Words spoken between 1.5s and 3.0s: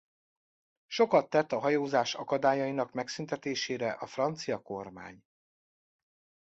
a hajózás akadályainak